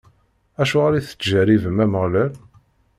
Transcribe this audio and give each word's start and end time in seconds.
Acuɣer 0.61 0.93
i 0.95 1.01
tettjeṛṛibem 1.07 1.83
Ameɣlal? 1.83 2.31